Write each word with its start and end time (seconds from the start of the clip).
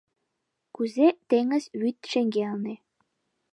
Кузе 0.75 1.07
теҥыз 1.29 1.63
вӱд 1.79 1.97
шеҥгелне 2.11 2.73